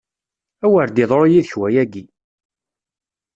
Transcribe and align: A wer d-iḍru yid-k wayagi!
A 0.65 0.67
wer 0.71 0.87
d-iḍru 0.89 1.25
yid-k 1.33 1.53
wayagi! 1.59 2.05